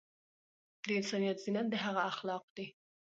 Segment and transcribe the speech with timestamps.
[0.85, 2.65] د انسان زينت د هغه اخلاق دي